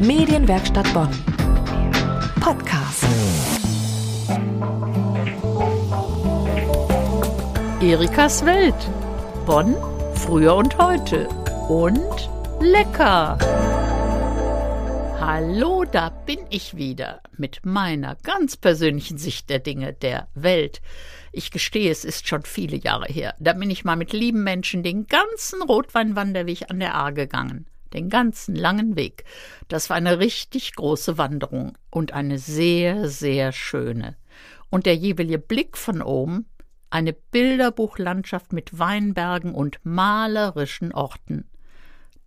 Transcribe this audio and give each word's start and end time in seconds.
Medienwerkstatt 0.00 0.92
Bonn. 0.92 1.08
Podcast. 2.38 3.06
Erikas 7.80 8.44
Welt. 8.44 8.74
Bonn, 9.46 9.74
früher 10.14 10.54
und 10.54 10.76
heute. 10.76 11.28
Und 11.68 12.28
lecker. 12.60 13.38
Hallo, 15.18 15.84
da 15.90 16.10
bin 16.10 16.40
ich 16.50 16.76
wieder 16.76 17.22
mit 17.38 17.64
meiner 17.64 18.16
ganz 18.16 18.58
persönlichen 18.58 19.16
Sicht 19.16 19.48
der 19.48 19.60
Dinge 19.60 19.94
der 19.94 20.28
Welt. 20.34 20.82
Ich 21.32 21.50
gestehe, 21.50 21.90
es 21.90 22.04
ist 22.04 22.28
schon 22.28 22.42
viele 22.42 22.76
Jahre 22.76 23.10
her. 23.10 23.34
Da 23.38 23.54
bin 23.54 23.70
ich 23.70 23.86
mal 23.86 23.96
mit 23.96 24.12
lieben 24.12 24.44
Menschen 24.44 24.82
den 24.82 25.06
ganzen 25.06 25.62
Rotweinwanderweg 25.62 26.70
an 26.70 26.80
der 26.80 26.94
Ahr 26.94 27.12
gegangen 27.12 27.66
den 27.92 28.08
ganzen 28.08 28.54
langen 28.54 28.96
Weg. 28.96 29.24
Das 29.68 29.90
war 29.90 29.96
eine 29.96 30.18
richtig 30.18 30.74
große 30.74 31.18
Wanderung 31.18 31.76
und 31.90 32.12
eine 32.12 32.38
sehr, 32.38 33.08
sehr 33.08 33.52
schöne. 33.52 34.16
Und 34.70 34.86
der 34.86 34.96
jeweilige 34.96 35.38
Blick 35.38 35.76
von 35.76 36.02
oben, 36.02 36.46
eine 36.90 37.12
Bilderbuchlandschaft 37.12 38.52
mit 38.52 38.78
Weinbergen 38.78 39.54
und 39.54 39.78
malerischen 39.84 40.92
Orten. 40.92 41.48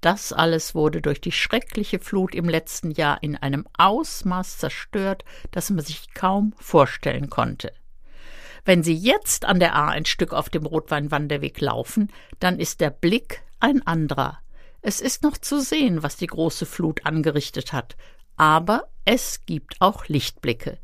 Das 0.01 0.31
alles 0.31 0.75
wurde 0.75 1.01
durch 1.01 1.20
die 1.20 1.31
schreckliche 1.31 1.99
Flut 1.99 2.34
im 2.34 2.48
letzten 2.48 2.91
Jahr 2.91 3.21
in 3.21 3.35
einem 3.35 3.67
Ausmaß 3.77 4.57
zerstört, 4.57 5.26
das 5.51 5.70
man 5.70 5.84
sich 5.84 6.13
kaum 6.13 6.53
vorstellen 6.57 7.29
konnte. 7.29 7.73
Wenn 8.63 8.84
Sie 8.84 8.93
jetzt 8.93 9.45
an 9.45 9.59
der 9.59 9.76
A 9.76 9.89
ein 9.89 10.05
Stück 10.05 10.34
auf 10.34 10.49
dem 10.49 10.65
Rotweinwanderweg 10.65 11.59
laufen, 11.59 12.12
dann 12.39 12.59
ist 12.59 12.81
der 12.81 12.91
Blick 12.91 13.41
ein 13.59 13.85
anderer. 13.85 14.39
Es 14.81 15.01
ist 15.01 15.23
noch 15.23 15.38
zu 15.38 15.59
sehen, 15.59 16.03
was 16.03 16.17
die 16.17 16.27
große 16.27 16.65
Flut 16.65 17.05
angerichtet 17.05 17.73
hat, 17.73 17.97
aber 18.37 18.89
es 19.05 19.45
gibt 19.45 19.75
auch 19.79 20.07
Lichtblicke. 20.07 20.77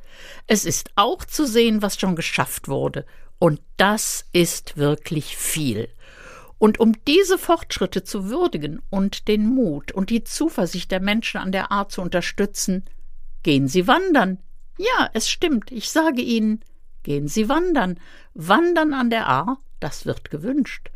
Es 0.47 0.65
ist 0.65 0.91
auch 0.95 1.23
zu 1.23 1.45
sehen, 1.45 1.81
was 1.81 1.97
schon 1.97 2.15
geschafft 2.15 2.67
wurde, 2.67 3.05
und 3.39 3.61
das 3.77 4.25
ist 4.31 4.77
wirklich 4.77 5.37
viel. 5.37 5.89
Und 6.57 6.79
um 6.79 6.93
diese 7.05 7.37
Fortschritte 7.37 8.03
zu 8.03 8.29
würdigen 8.29 8.81
und 8.89 9.27
den 9.27 9.45
Mut 9.45 9.91
und 9.91 10.09
die 10.09 10.23
Zuversicht 10.23 10.91
der 10.91 11.01
Menschen 11.01 11.39
an 11.39 11.51
der 11.51 11.71
Art 11.71 11.91
zu 11.91 12.01
unterstützen, 12.01 12.85
gehen 13.43 13.67
Sie 13.67 13.87
wandern. 13.87 14.39
Ja, 14.77 15.09
es 15.13 15.29
stimmt, 15.29 15.71
ich 15.71 15.89
sage 15.89 16.21
Ihnen, 16.21 16.61
gehen 17.03 17.27
Sie 17.27 17.49
wandern. 17.49 17.99
Wandern 18.33 18.93
an 18.93 19.09
der 19.09 19.29
A, 19.29 19.57
das 19.79 20.05
wird 20.05 20.31
gewünscht. 20.31 20.89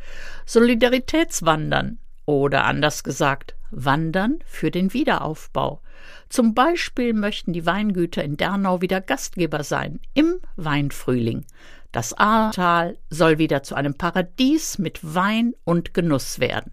Solidaritätswandern, 0.46 1.98
oder 2.38 2.64
anders 2.64 3.02
gesagt, 3.02 3.54
Wandern 3.70 4.38
für 4.46 4.70
den 4.70 4.92
Wiederaufbau. 4.92 5.80
Zum 6.28 6.54
Beispiel 6.54 7.12
möchten 7.12 7.52
die 7.52 7.66
Weingüter 7.66 8.22
in 8.24 8.36
Dernau 8.36 8.80
wieder 8.80 9.00
Gastgeber 9.00 9.64
sein 9.64 10.00
im 10.14 10.40
Weinfrühling. 10.56 11.44
Das 11.92 12.14
Ahrtal 12.14 12.98
soll 13.10 13.38
wieder 13.38 13.62
zu 13.62 13.74
einem 13.74 13.94
Paradies 13.94 14.78
mit 14.78 15.00
Wein 15.02 15.54
und 15.64 15.92
Genuss 15.92 16.38
werden. 16.38 16.72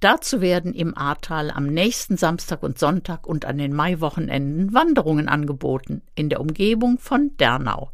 Dazu 0.00 0.40
werden 0.40 0.74
im 0.74 0.96
Ahrtal 0.98 1.50
am 1.50 1.66
nächsten 1.66 2.16
Samstag 2.16 2.62
und 2.62 2.78
Sonntag 2.78 3.26
und 3.26 3.44
an 3.44 3.58
den 3.58 3.72
Maiwochenenden 3.72 4.74
Wanderungen 4.74 5.28
angeboten 5.28 6.02
in 6.14 6.28
der 6.28 6.40
Umgebung 6.40 6.98
von 6.98 7.36
Dernau. 7.38 7.90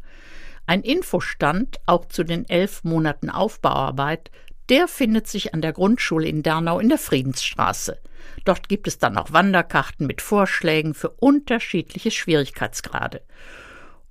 Ein 0.65 0.81
Infostand 0.81 1.79
auch 1.85 2.05
zu 2.05 2.23
den 2.23 2.49
elf 2.49 2.83
Monaten 2.83 3.29
Aufbauarbeit 3.29 4.31
der 4.71 4.87
findet 4.87 5.27
sich 5.27 5.53
an 5.53 5.61
der 5.61 5.73
Grundschule 5.73 6.27
in 6.27 6.43
Dernau 6.43 6.79
in 6.79 6.87
der 6.87 6.97
Friedensstraße. 6.97 7.99
Dort 8.45 8.69
gibt 8.69 8.87
es 8.87 8.97
dann 8.97 9.17
auch 9.17 9.33
Wanderkarten 9.33 10.07
mit 10.07 10.21
Vorschlägen 10.21 10.93
für 10.93 11.09
unterschiedliche 11.09 12.09
Schwierigkeitsgrade. 12.09 13.21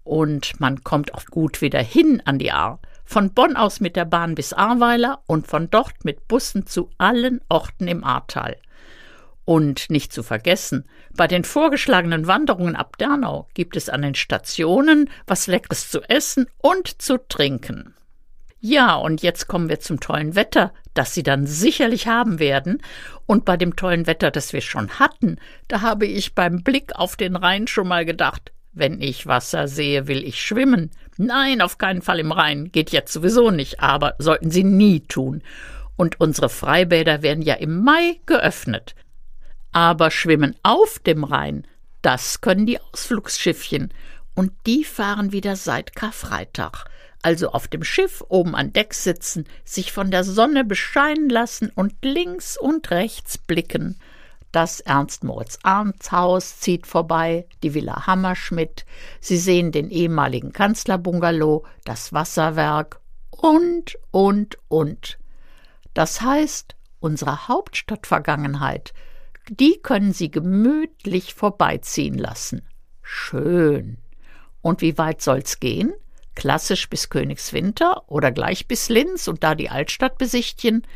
Und 0.04 0.60
man 0.60 0.84
kommt 0.84 1.14
auch 1.14 1.24
gut 1.24 1.62
wieder 1.62 1.82
hin 1.82 2.22
an 2.26 2.38
die 2.38 2.52
Ahr. 2.52 2.78
Von 3.04 3.32
Bonn 3.32 3.56
aus 3.56 3.80
mit 3.80 3.96
der 3.96 4.04
Bahn 4.04 4.34
bis 4.34 4.52
Ahrweiler 4.52 5.22
und 5.26 5.46
von 5.46 5.70
dort 5.70 6.04
mit 6.04 6.28
Bussen 6.28 6.66
zu 6.66 6.90
allen 6.98 7.40
Orten 7.48 7.88
im 7.88 8.04
Ahrtal. 8.04 8.56
Und 9.46 9.88
nicht 9.88 10.12
zu 10.12 10.22
vergessen, 10.22 10.84
bei 11.16 11.26
den 11.26 11.42
vorgeschlagenen 11.42 12.26
Wanderungen 12.26 12.76
ab 12.76 12.98
Dernau 12.98 13.48
gibt 13.54 13.76
es 13.76 13.88
an 13.88 14.02
den 14.02 14.14
Stationen 14.14 15.08
was 15.26 15.46
Leckeres 15.46 15.90
zu 15.90 16.02
essen 16.02 16.46
und 16.58 17.00
zu 17.00 17.16
trinken. 17.16 17.94
Ja, 18.62 18.94
und 18.96 19.22
jetzt 19.22 19.46
kommen 19.48 19.70
wir 19.70 19.80
zum 19.80 20.00
tollen 20.00 20.34
Wetter, 20.34 20.72
das 20.92 21.14
Sie 21.14 21.22
dann 21.22 21.46
sicherlich 21.46 22.06
haben 22.06 22.38
werden. 22.38 22.82
Und 23.24 23.46
bei 23.46 23.56
dem 23.56 23.74
tollen 23.74 24.06
Wetter, 24.06 24.30
das 24.30 24.52
wir 24.52 24.60
schon 24.60 24.90
hatten, 24.98 25.38
da 25.68 25.80
habe 25.80 26.06
ich 26.06 26.34
beim 26.34 26.62
Blick 26.62 26.94
auf 26.94 27.16
den 27.16 27.36
Rhein 27.36 27.66
schon 27.66 27.88
mal 27.88 28.04
gedacht, 28.04 28.52
wenn 28.72 29.00
ich 29.00 29.26
Wasser 29.26 29.66
sehe, 29.66 30.08
will 30.08 30.22
ich 30.22 30.42
schwimmen. 30.42 30.90
Nein, 31.16 31.62
auf 31.62 31.78
keinen 31.78 32.02
Fall 32.02 32.20
im 32.20 32.32
Rhein, 32.32 32.70
geht 32.70 32.90
jetzt 32.90 33.12
sowieso 33.12 33.50
nicht, 33.50 33.80
aber 33.80 34.14
sollten 34.18 34.50
Sie 34.50 34.64
nie 34.64 35.00
tun. 35.00 35.42
Und 35.96 36.20
unsere 36.20 36.50
Freibäder 36.50 37.22
werden 37.22 37.42
ja 37.42 37.54
im 37.54 37.82
Mai 37.82 38.20
geöffnet. 38.26 38.94
Aber 39.72 40.10
schwimmen 40.10 40.54
auf 40.62 40.98
dem 40.98 41.24
Rhein, 41.24 41.66
das 42.02 42.40
können 42.42 42.66
die 42.66 42.80
Ausflugsschiffchen. 42.80 43.92
Und 44.40 44.52
die 44.64 44.84
fahren 44.84 45.32
wieder 45.32 45.54
seit 45.54 45.94
Karfreitag 45.94 46.86
also 47.20 47.50
auf 47.50 47.68
dem 47.68 47.84
Schiff 47.84 48.24
oben 48.30 48.54
an 48.54 48.72
Deck 48.72 48.94
sitzen, 48.94 49.44
sich 49.62 49.92
von 49.92 50.10
der 50.10 50.24
Sonne 50.24 50.64
bescheinen 50.64 51.28
lassen 51.28 51.70
und 51.74 51.92
links 52.00 52.56
und 52.56 52.90
rechts 52.90 53.36
blicken. 53.36 54.00
Das 54.52 54.80
Ernst-Moritz-Arndt-Haus 54.80 56.60
zieht 56.60 56.86
vorbei, 56.86 57.46
die 57.62 57.74
Villa 57.74 58.06
Hammerschmidt. 58.06 58.86
Sie 59.20 59.36
sehen 59.36 59.72
den 59.72 59.90
ehemaligen 59.90 60.54
Kanzlerbungalow, 60.54 61.66
das 61.84 62.14
Wasserwerk 62.14 63.00
und, 63.28 63.98
und, 64.10 64.56
und. 64.68 65.18
Das 65.92 66.22
heißt, 66.22 66.76
unsere 67.00 67.48
Hauptstadtvergangenheit, 67.48 68.94
die 69.50 69.78
können 69.82 70.14
Sie 70.14 70.30
gemütlich 70.30 71.34
vorbeiziehen 71.34 72.16
lassen. 72.16 72.62
Schön. 73.02 73.98
Und 74.62 74.80
wie 74.80 74.98
weit 74.98 75.22
soll's 75.22 75.60
gehen? 75.60 75.92
klassisch 76.34 76.88
bis 76.88 77.10
Königswinter 77.10 78.04
oder 78.06 78.32
gleich 78.32 78.66
bis 78.66 78.88
Linz 78.88 79.28
und 79.28 79.44
da 79.44 79.54
die 79.54 79.68
Altstadt 79.68 80.16
besichtigen. 80.16 80.86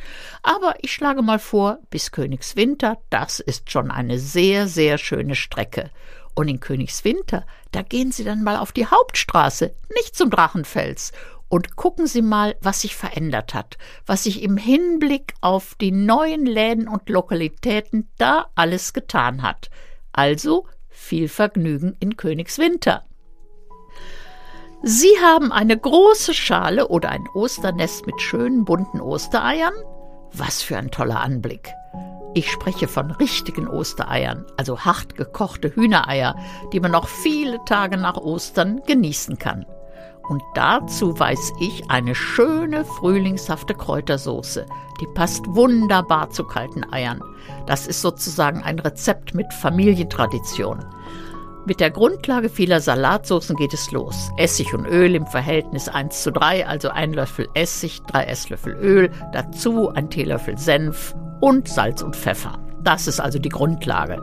Aber 0.42 0.76
ich 0.80 0.92
schlage 0.92 1.20
mal 1.20 1.38
vor, 1.38 1.80
bis 1.90 2.12
Königswinter, 2.12 2.98
das 3.10 3.40
ist 3.40 3.70
schon 3.70 3.90
eine 3.90 4.18
sehr, 4.18 4.68
sehr 4.68 4.96
schöne 4.96 5.34
Strecke. 5.34 5.90
Und 6.34 6.48
in 6.48 6.60
Königswinter, 6.60 7.46
da 7.72 7.82
gehen 7.82 8.10
Sie 8.10 8.24
dann 8.24 8.42
mal 8.42 8.56
auf 8.56 8.72
die 8.72 8.86
Hauptstraße, 8.86 9.74
nicht 9.94 10.16
zum 10.16 10.30
Drachenfels, 10.30 11.12
und 11.48 11.76
gucken 11.76 12.06
Sie 12.06 12.22
mal, 12.22 12.56
was 12.62 12.80
sich 12.80 12.96
verändert 12.96 13.54
hat, 13.54 13.76
was 14.06 14.24
sich 14.24 14.42
im 14.42 14.56
Hinblick 14.56 15.34
auf 15.42 15.74
die 15.74 15.92
neuen 15.92 16.46
Läden 16.46 16.88
und 16.88 17.08
Lokalitäten 17.10 18.08
da 18.16 18.46
alles 18.54 18.94
getan 18.94 19.42
hat. 19.42 19.70
Also 20.10 20.66
viel 20.88 21.28
Vergnügen 21.28 21.96
in 22.00 22.16
Königswinter. 22.16 23.04
Sie 24.86 25.18
haben 25.18 25.50
eine 25.50 25.78
große 25.78 26.34
Schale 26.34 26.88
oder 26.88 27.08
ein 27.08 27.26
Osternest 27.32 28.04
mit 28.04 28.20
schönen 28.20 28.66
bunten 28.66 29.00
Ostereiern? 29.00 29.72
Was 30.30 30.62
für 30.62 30.76
ein 30.76 30.90
toller 30.90 31.20
Anblick. 31.20 31.72
Ich 32.34 32.50
spreche 32.50 32.86
von 32.86 33.10
richtigen 33.12 33.66
Ostereiern, 33.66 34.44
also 34.58 34.80
hart 34.80 35.16
gekochte 35.16 35.74
Hühnereier, 35.74 36.36
die 36.74 36.80
man 36.80 36.90
noch 36.90 37.08
viele 37.08 37.64
Tage 37.64 37.96
nach 37.96 38.18
Ostern 38.18 38.82
genießen 38.86 39.38
kann. 39.38 39.64
Und 40.28 40.42
dazu 40.54 41.18
weiß 41.18 41.52
ich 41.60 41.90
eine 41.90 42.14
schöne 42.14 42.84
frühlingshafte 42.84 43.72
Kräutersoße. 43.72 44.66
Die 45.00 45.06
passt 45.14 45.46
wunderbar 45.46 46.28
zu 46.28 46.44
kalten 46.44 46.84
Eiern. 46.92 47.22
Das 47.64 47.86
ist 47.86 48.02
sozusagen 48.02 48.62
ein 48.62 48.78
Rezept 48.78 49.34
mit 49.34 49.50
Familientradition. 49.54 50.84
Mit 51.66 51.80
der 51.80 51.90
Grundlage 51.90 52.50
vieler 52.50 52.80
Salatsoßen 52.80 53.56
geht 53.56 53.72
es 53.72 53.90
los. 53.90 54.30
Essig 54.36 54.74
und 54.74 54.84
Öl 54.84 55.14
im 55.14 55.26
Verhältnis 55.26 55.88
1 55.88 56.22
zu 56.22 56.30
3, 56.30 56.66
also 56.66 56.90
ein 56.90 57.14
Löffel 57.14 57.48
Essig, 57.54 58.02
drei 58.02 58.24
Esslöffel 58.24 58.74
Öl, 58.74 59.10
dazu 59.32 59.88
ein 59.88 60.10
Teelöffel 60.10 60.58
Senf 60.58 61.14
und 61.40 61.66
Salz 61.66 62.02
und 62.02 62.16
Pfeffer. 62.16 62.58
Das 62.82 63.06
ist 63.06 63.18
also 63.18 63.38
die 63.38 63.48
Grundlage. 63.48 64.20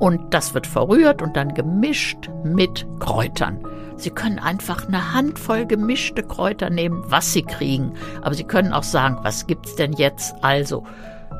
Und 0.00 0.34
das 0.34 0.52
wird 0.52 0.66
verrührt 0.66 1.22
und 1.22 1.36
dann 1.36 1.54
gemischt 1.54 2.28
mit 2.42 2.84
Kräutern. 2.98 3.60
Sie 3.96 4.10
können 4.10 4.40
einfach 4.40 4.88
eine 4.88 5.14
Handvoll 5.14 5.66
gemischte 5.66 6.24
Kräuter 6.24 6.70
nehmen, 6.70 7.04
was 7.06 7.32
Sie 7.32 7.42
kriegen. 7.42 7.92
Aber 8.22 8.34
Sie 8.34 8.42
können 8.42 8.72
auch 8.72 8.82
sagen, 8.82 9.18
was 9.22 9.46
gibt's 9.46 9.76
denn 9.76 9.92
jetzt? 9.92 10.34
Also 10.42 10.84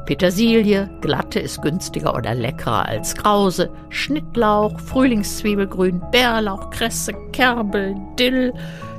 Petersilie, 0.06 0.91
glatte 1.01 1.41
ist 1.41 1.62
günstiger 1.62 2.15
oder 2.15 2.35
leckerer 2.35 2.87
als 2.87 3.15
krause, 3.15 3.71
Schnittlauch, 3.89 4.79
Frühlingszwiebelgrün, 4.81 6.03
Bärlauch, 6.11 6.71
Kresse, 6.71 7.15
Kerbel, 7.33 7.97
Dill, 8.19 8.53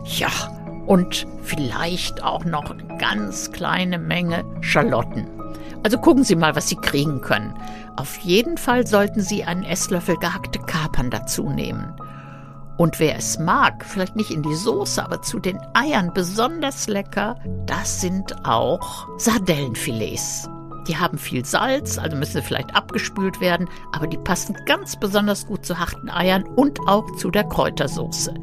ja, 0.03 0.29
und 0.87 1.27
vielleicht 1.41 2.23
auch 2.23 2.43
noch 2.45 2.71
eine 2.71 2.97
ganz 2.97 3.51
kleine 3.51 3.99
Menge 3.99 4.43
Schalotten. 4.61 5.27
Also 5.83 5.99
gucken 5.99 6.23
Sie 6.23 6.35
mal, 6.35 6.55
was 6.55 6.69
Sie 6.69 6.75
kriegen 6.75 7.21
können. 7.21 7.53
Auf 7.95 8.17
jeden 8.17 8.57
Fall 8.57 8.87
sollten 8.87 9.21
Sie 9.21 9.43
einen 9.43 9.63
Esslöffel 9.63 10.17
gehackte 10.17 10.59
Kapern 10.59 11.11
dazu 11.11 11.49
nehmen. 11.49 11.93
Und 12.77 12.99
wer 12.99 13.15
es 13.15 13.39
mag, 13.39 13.85
vielleicht 13.85 14.15
nicht 14.15 14.31
in 14.31 14.41
die 14.41 14.55
Soße, 14.55 15.03
aber 15.03 15.21
zu 15.21 15.39
den 15.39 15.59
Eiern 15.73 16.11
besonders 16.13 16.87
lecker, 16.87 17.37
das 17.67 18.01
sind 18.01 18.35
auch 18.45 19.07
Sardellenfilets. 19.17 20.49
Die 20.87 20.97
haben 20.97 21.17
viel 21.17 21.43
Salz, 21.43 21.97
also 21.97 22.15
müssen 22.15 22.43
vielleicht 22.43 22.75
abgespült 22.75 23.41
werden, 23.41 23.67
aber 23.91 24.05
die 24.05 24.17
passen 24.17 24.55
ganz 24.65 24.95
besonders 24.95 25.47
gut 25.47 25.65
zu 25.65 25.79
harten 25.79 26.09
Eiern 26.09 26.43
und 26.43 26.79
auch 26.87 27.09
zu 27.15 27.31
der 27.31 27.43
Kräutersoße. 27.45 28.33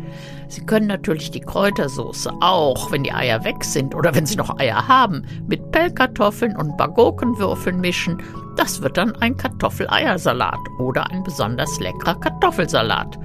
Sie 0.48 0.66
können 0.66 0.88
natürlich 0.88 1.30
die 1.30 1.40
Kräutersoße 1.40 2.32
auch, 2.40 2.90
wenn 2.90 3.04
die 3.04 3.12
Eier 3.12 3.44
weg 3.44 3.64
sind 3.64 3.94
oder 3.94 4.14
wenn 4.14 4.26
Sie 4.26 4.36
noch 4.36 4.58
Eier 4.58 4.86
haben, 4.88 5.24
mit 5.46 5.70
Pellkartoffeln 5.70 6.56
und 6.56 6.76
Bagokenwürfeln 6.76 7.80
mischen. 7.80 8.20
Das 8.56 8.82
wird 8.82 8.96
dann 8.96 9.14
ein 9.16 9.36
Kartoffeleiersalat 9.36 10.58
oder 10.78 11.10
ein 11.10 11.22
besonders 11.22 11.78
leckerer 11.80 12.18
Kartoffelsalat. 12.20 13.18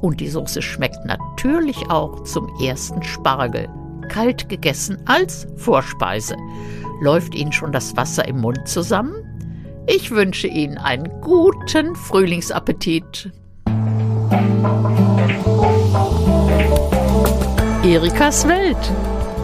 Und 0.00 0.20
die 0.20 0.28
Soße 0.28 0.62
schmeckt 0.62 1.04
natürlich 1.04 1.90
auch 1.90 2.22
zum 2.24 2.48
ersten 2.60 3.02
Spargel, 3.02 3.68
kalt 4.08 4.48
gegessen 4.48 4.98
als 5.06 5.46
Vorspeise. 5.56 6.36
Läuft 7.02 7.34
Ihnen 7.34 7.52
schon 7.52 7.72
das 7.72 7.96
Wasser 7.96 8.28
im 8.28 8.40
Mund 8.40 8.68
zusammen? 8.68 9.12
Ich 9.88 10.12
wünsche 10.12 10.46
Ihnen 10.46 10.78
einen 10.78 11.10
guten 11.20 11.96
Frühlingsappetit. 11.96 13.32
Erikas 17.82 18.46
Welt. 18.46 18.78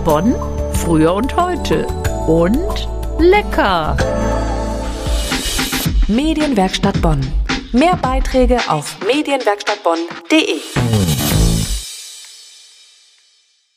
Bonn, 0.04 0.36
früher 0.72 1.12
und 1.12 1.34
heute. 1.34 1.84
Und 2.28 2.88
lecker. 3.18 3.96
Medienwerkstatt 6.06 7.02
Bonn. 7.02 7.26
Mehr 7.72 7.96
Beiträge 7.96 8.58
auf 8.68 8.96
medienwerkstattbonn.de. 9.04 11.07